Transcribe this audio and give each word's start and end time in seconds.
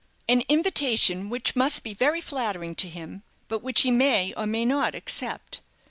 "An 0.27 0.41
invitation 0.49 1.29
which 1.29 1.55
must 1.55 1.83
be 1.83 1.93
very 1.93 2.21
flattering 2.21 2.73
to 2.73 2.89
him, 2.89 3.21
but 3.47 3.61
which 3.61 3.81
he 3.81 3.91
may 3.91 4.33
or 4.33 4.47
may 4.47 4.65
not 4.65 4.95
accept. 4.95 5.61